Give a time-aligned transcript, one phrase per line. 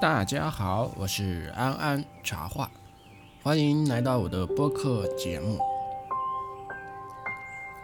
[0.00, 2.70] 大家好，我是安安茶话，
[3.42, 5.58] 欢迎来到我的播客节目。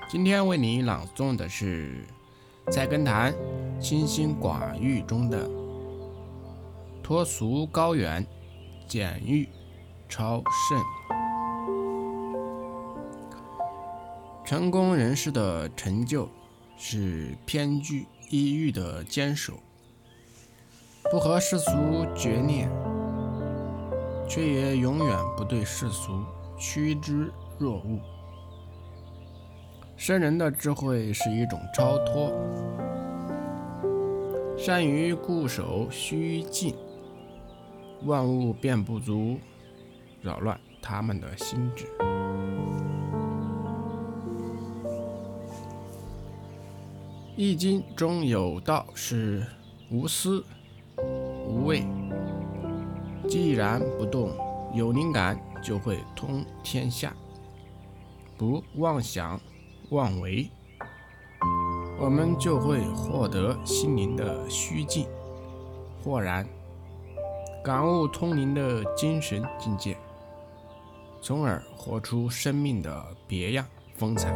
[0.09, 2.07] 今天为你朗诵的是
[2.71, 3.33] 《菜根谭·
[3.81, 5.51] 清心寡欲》中的
[7.03, 8.25] “脱俗高远，
[8.87, 9.49] 简欲
[10.09, 10.81] 超胜”。
[14.45, 16.29] 成功人士的成就
[16.77, 19.53] 是偏居抑郁的坚守。
[21.09, 21.71] 不和世俗
[22.17, 22.69] 决裂，
[24.29, 26.25] 却也永远不对世俗
[26.59, 28.01] 趋之若鹜。
[29.97, 32.33] 圣人的智慧是一种超脱，
[34.59, 36.75] 善于固守虚静，
[38.03, 39.39] 万物便不足
[40.21, 41.85] 扰乱他们的心智。
[47.37, 49.45] 《易经》中有道是
[49.91, 50.45] 无私。
[51.49, 51.85] 无畏，
[53.29, 54.31] 既然不动，
[54.73, 57.13] 有灵感就会通天下。
[58.39, 59.41] 不妄想
[59.91, 60.49] 妄为，
[61.99, 65.09] 我们就会获得心灵的虚静，
[66.05, 66.47] 豁然
[67.65, 69.97] 感悟通灵的精神境界，
[71.21, 74.33] 从而活出生命的别样风采。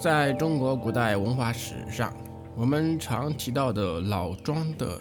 [0.00, 2.10] 在中国古代文化史上，
[2.56, 4.98] 我们常提到的老庄的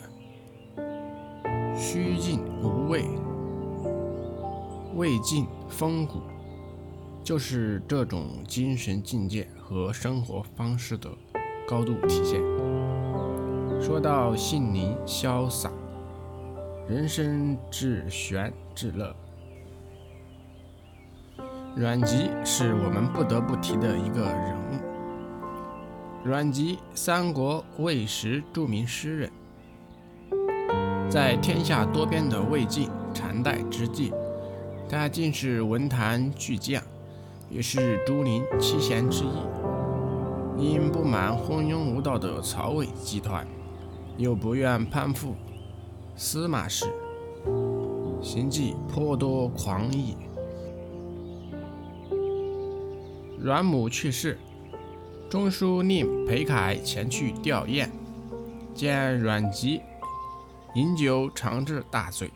[1.74, 3.06] 虚静无畏、
[4.96, 6.20] 魏晋风骨，
[7.24, 11.10] 就是这种精神境界和生活方式的
[11.66, 12.42] 高度体现。
[13.82, 15.72] 说到性灵潇洒、
[16.90, 19.16] 人生至玄至乐，
[21.74, 24.89] 阮籍是我们不得不提的一个人物。
[26.22, 29.32] 阮籍，三国魏时著名诗人，
[31.10, 34.12] 在天下多变的魏晋禅代之际，
[34.90, 36.84] 他既是文坛巨匠，
[37.50, 40.62] 也是竹林七贤之一。
[40.62, 43.48] 因不满昏庸无道的曹魏集团，
[44.18, 45.36] 又不愿攀附
[46.18, 46.86] 司马氏，
[48.22, 50.18] 行迹颇多狂逸。
[53.40, 54.38] 阮母去世。
[55.30, 57.88] 中书令裴楷前去吊唁，
[58.74, 59.80] 见阮籍
[60.74, 62.32] 饮酒长至大醉，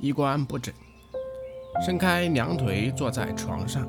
[0.00, 0.74] 衣冠不整，
[1.86, 3.88] 伸开两腿坐在床上，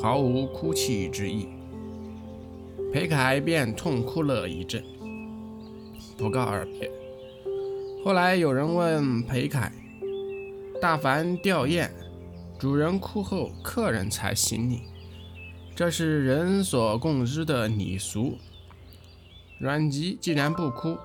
[0.00, 1.48] 毫无哭泣之意。
[2.92, 4.84] 裴楷便痛哭了一阵，
[6.16, 6.88] 不告而别。
[8.04, 9.72] 后来有人问裴楷
[10.80, 11.88] ：“大凡吊唁，
[12.60, 14.82] 主人哭后，客人才行礼。”
[15.74, 18.38] 这是人所共知的礼俗。
[19.58, 20.98] 阮籍既然不哭，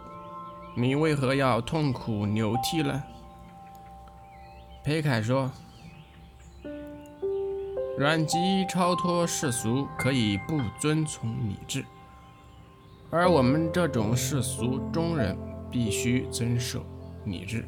[0.76, 3.02] 你为何要痛苦流涕呢？
[4.84, 5.50] 裴楷说
[7.98, 8.38] ：“阮籍
[8.70, 11.86] 超脱世俗，可以不遵从礼制，
[13.10, 15.38] 而我们这种世俗中人
[15.72, 16.86] 必须遵守
[17.26, 17.66] 礼制。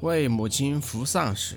[0.00, 1.56] 为母亲服丧时，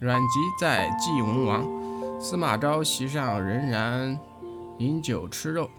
[0.00, 0.26] 阮籍
[0.60, 1.77] 在祭文王。”
[2.20, 4.18] 司马昭席上仍然
[4.78, 5.70] 饮酒吃肉，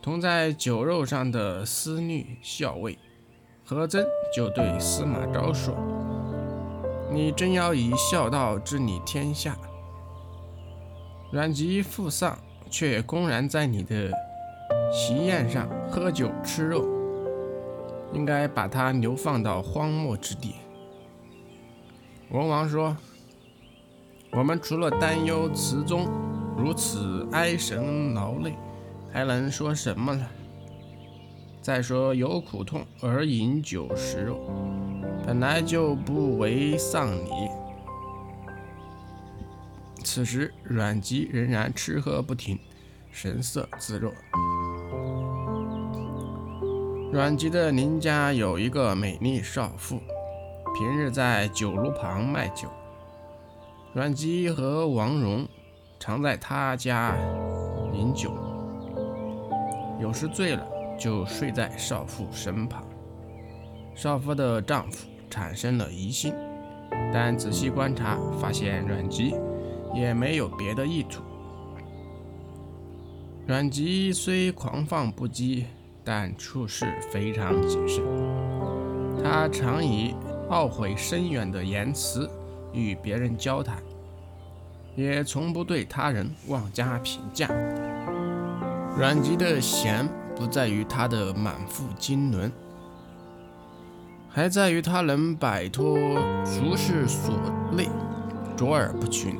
[0.00, 2.96] 同在酒肉上的司隶校尉
[3.64, 5.74] 何曾就对司马昭说
[7.10, 9.56] ：“你真要以孝道治理天下？
[11.32, 12.38] 阮籍父丧，
[12.70, 14.12] 却公然在你的
[14.92, 16.86] 席宴上喝酒吃肉，
[18.12, 20.54] 应该把他流放到荒漠之地。”
[22.30, 22.96] 文王说。
[24.34, 26.08] 我们除了担忧词中
[26.56, 28.56] 如此哀神劳累，
[29.12, 30.26] 还能说什么呢？
[31.60, 34.40] 再说有苦痛而饮酒食肉，
[35.26, 37.50] 本来就不为丧礼。
[40.02, 42.58] 此时阮籍仍然吃喝不停，
[43.10, 44.10] 神色自若。
[47.12, 50.00] 阮籍的邻家有一个美丽少妇，
[50.74, 52.66] 平日在酒炉旁卖酒。
[53.94, 55.46] 阮籍和王戎
[56.00, 57.14] 常在他家
[57.92, 58.32] 饮酒，
[60.00, 60.66] 有时醉了
[60.98, 62.82] 就睡在少妇身旁。
[63.94, 66.32] 少妇的丈夫产生了疑心，
[67.12, 69.34] 但仔细观察发现阮籍
[69.94, 71.22] 也没有别的意图。
[73.46, 75.64] 阮籍虽狂放不羁，
[76.02, 78.02] 但处事非常谨慎。
[79.22, 80.14] 他常以
[80.48, 82.26] 懊悔深远的言辞。
[82.72, 83.82] 与别人交谈，
[84.96, 87.48] 也从不对他人妄加评价。
[88.96, 92.50] 阮籍的贤不在于他的满腹经纶，
[94.28, 95.96] 还在于他能摆脱
[96.44, 97.34] 俗世所
[97.76, 97.88] 累，
[98.56, 99.38] 卓尔不群。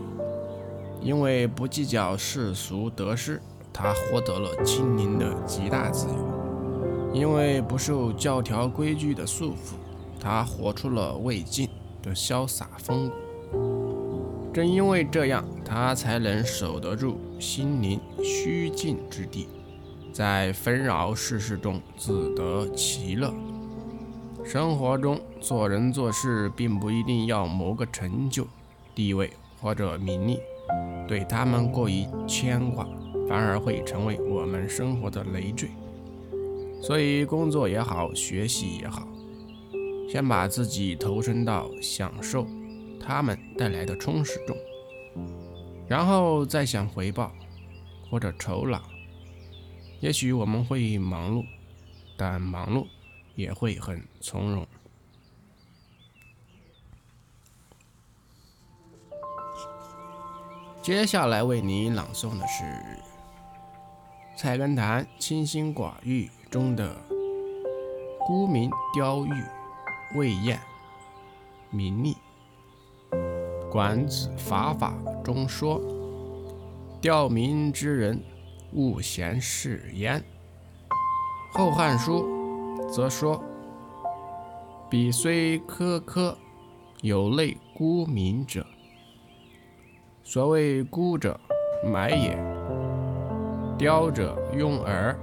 [1.01, 3.43] 因为不计较世俗得失，
[3.73, 6.15] 他获得了心灵的极大自由；
[7.13, 9.75] 因为不受教条规矩的束缚，
[10.21, 11.69] 他活出了魏晋
[12.01, 13.17] 的潇洒风骨。
[14.53, 19.49] 正因为这样，他才能守得住心灵虚静之地，
[20.13, 23.33] 在纷扰世事中自得其乐。
[24.45, 28.47] 生活中做人做事，并不一定要谋个成就、
[28.95, 30.39] 地位或者名利。
[31.09, 32.87] 对他们过于牵挂，
[33.29, 35.71] 反而会成为我们生活的累赘。
[36.83, 39.07] 所以，工作也好，学习也好，
[40.11, 42.47] 先把自己投身到享受
[43.03, 44.57] 他们带来的充实中，
[45.89, 47.33] 然后再想回报
[48.09, 48.81] 或者酬劳。
[50.01, 51.45] 也许我们会忙碌，
[52.17, 52.87] 但忙碌
[53.35, 54.67] 也会很从容。
[60.81, 62.65] 接下来为你朗诵的是
[64.37, 66.97] 《菜根谭·清心寡欲》中的
[68.27, 69.45] “沽名钓誉，
[70.17, 70.61] 未厌
[71.71, 72.15] 名利”。
[73.73, 74.93] 《管子·法法》
[75.23, 75.81] 中说
[77.01, 78.23] ：“钓民之人，
[78.75, 80.23] 勿嫌事焉。”
[81.59, 82.29] 《后汉书》
[82.91, 83.43] 则说
[84.91, 86.35] ：“彼虽苛苛，
[87.01, 88.67] 有类沽名者。”
[90.23, 91.41] 所谓沽者，
[91.83, 92.37] 买也；
[93.79, 95.17] 雕者，用饵，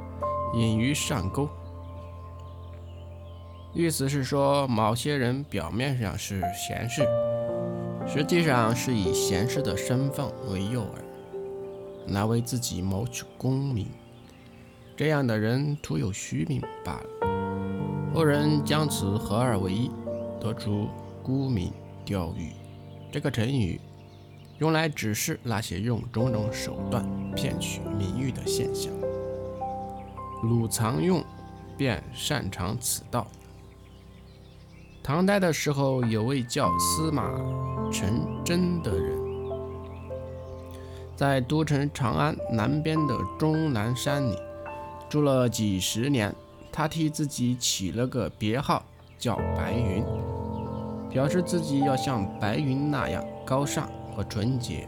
[0.56, 1.48] 引于上钩。
[3.76, 7.04] 意思是说，某些人表面上是贤士，
[8.12, 10.88] 实际上是以贤士的身份为诱饵，
[12.12, 13.88] 来为自己谋取功名。
[14.98, 18.12] 这样的人徒有虚名罢了。
[18.12, 19.92] 后人将此合二为一，
[20.42, 20.90] 得出
[21.22, 21.72] “沽名
[22.04, 22.52] 钓誉”
[23.14, 23.80] 这个成语。
[24.58, 28.92] 用来指示那些用种种手段骗取名誉的现象。
[30.42, 31.24] 鲁藏用
[31.78, 33.28] 便擅长此道。
[35.02, 37.32] 唐代的时候，有位叫司马
[37.92, 39.18] 成真的人，
[41.16, 44.38] 在都城长安南边的终南山里
[45.10, 46.34] 住了几十年。
[46.72, 48.84] 他替自己起了个别号，
[49.18, 50.04] 叫白云，
[51.10, 53.90] 表示自己要像白云那样高尚。
[54.16, 54.86] 和纯洁，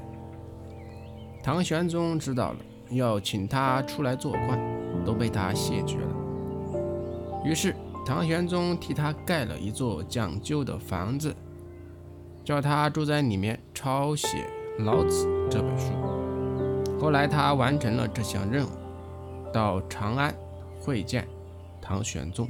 [1.42, 2.58] 唐玄宗知道了，
[2.90, 4.60] 要请他出来做官，
[5.06, 6.82] 都被他谢绝了。
[7.46, 7.74] 于是
[8.06, 11.34] 唐玄宗替他盖了一座讲究的房子，
[12.44, 14.28] 叫他住在里面抄写
[14.84, 15.92] 《老子》这本书。
[17.00, 18.70] 后来他完成了这项任务，
[19.52, 20.34] 到长安
[20.80, 21.28] 会见
[21.82, 22.48] 唐玄宗。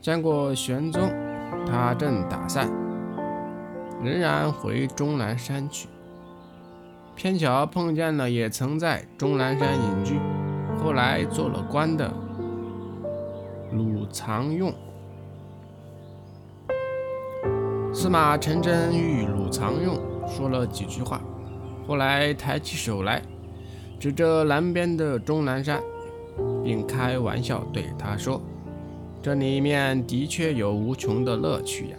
[0.00, 1.10] 见过玄宗，
[1.66, 2.68] 他正打算。
[4.02, 5.88] 仍然回终南山去，
[7.14, 10.18] 偏巧碰见了也曾在终南山隐居，
[10.82, 12.12] 后来做了官的
[13.72, 14.74] 鲁藏用。
[17.94, 19.96] 司马承祯与鲁藏用
[20.28, 21.22] 说了几句话，
[21.86, 23.22] 后来抬起手来，
[24.00, 25.80] 指着南边的终南山，
[26.64, 28.42] 并开玩笑对他说
[29.22, 31.96] ：“这里面的确有无穷的乐趣呀。”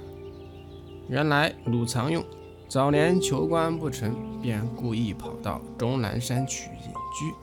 [1.08, 2.22] 原来鲁藏用
[2.67, 7.34] 早年求官不成，便故意跑到终南山去隐居。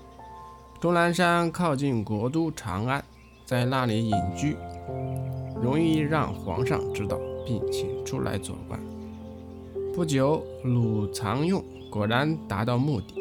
[0.79, 3.03] 终南山靠近国都长安，
[3.47, 4.59] 在那里隐居，
[5.62, 8.81] 容易让皇上知道，并请出来做官。
[9.95, 13.15] 不久，鲁藏用果然达到目的。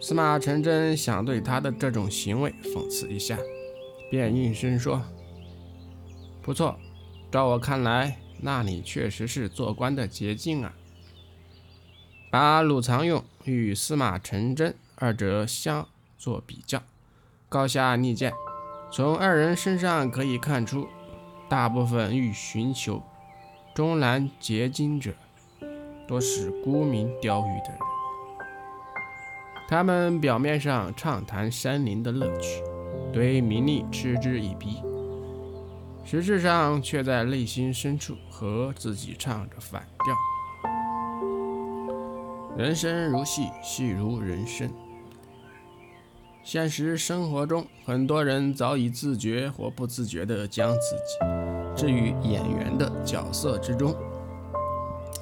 [0.00, 3.36] 司马承祯想对他的这种行为讽刺一下，
[4.10, 5.02] 便应声说
[6.40, 6.78] ：“不错，
[7.30, 10.72] 照我看来。”那里确实是做官的捷径啊！
[12.30, 16.80] 把鲁藏用与司马承祯二者相作比较，
[17.48, 18.32] 高下立见。
[18.92, 20.86] 从二人身上可以看出，
[21.48, 23.02] 大部分欲寻求
[23.74, 25.12] 终南结晶者，
[26.06, 27.78] 多是沽名钓誉的人。
[29.66, 32.62] 他们表面上畅谈山林的乐趣，
[33.12, 34.82] 对名利嗤之以鼻。
[36.04, 40.14] 实质上却在内心深处和自己唱着反调。
[42.56, 44.70] 人生如戏，戏如人生。
[46.50, 51.18] 现实生活中，很多人早已自觉或不自觉地将自己
[51.76, 53.94] 置于演员的角色之中，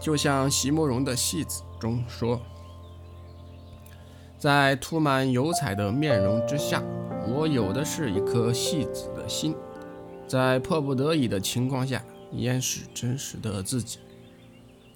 [0.01, 2.41] 就像席慕容的戏子中说
[4.39, 6.81] ：“在涂满油彩的面容之下，
[7.27, 9.53] 我有的是一颗戏子的心，
[10.29, 13.99] 在迫不得已的情况下掩饰真实的自己。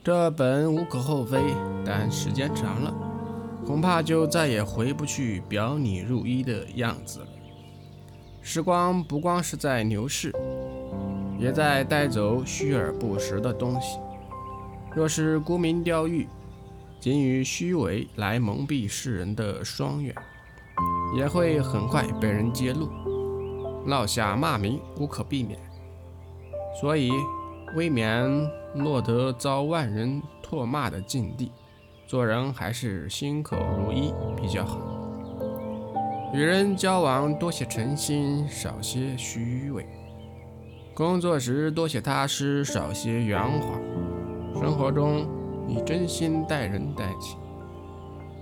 [0.05, 1.43] 这本无可厚非，
[1.85, 2.95] 但时间长了，
[3.67, 7.27] 恐怕就再也回不去表里如一的样子了。
[8.41, 10.35] 时光不光是在流逝，
[11.39, 13.99] 也在带走虚而不实的东西。
[14.95, 16.27] 若是沽名钓誉，
[16.99, 20.15] 仅以虚伪来蒙蔽世人的双眼，
[21.17, 22.89] 也会很快被人揭露，
[23.87, 25.61] 落下骂名无可避免。
[26.81, 27.13] 所以，
[27.77, 28.29] 未免
[28.75, 31.53] 落得遭万人唾骂的境地，
[32.11, 34.81] 做人还是心口如一比较好。
[36.35, 39.85] 与人交往多些诚心，少些虚伪；
[40.93, 43.79] 工作时多些踏实，少些圆滑；
[44.61, 45.25] 生活中。
[45.69, 47.37] 以真心待人待己，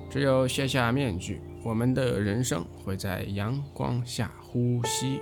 [0.08, 5.20] 只有卸下面具，我们的人生会在阳光下呼吸。